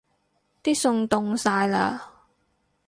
[0.63, 2.01] 啲餸凍晒喇